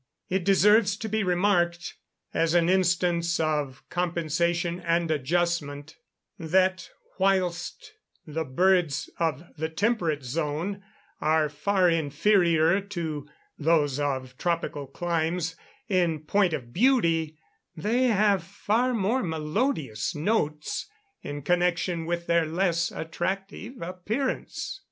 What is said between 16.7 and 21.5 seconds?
beauty, they have far more melodious notes in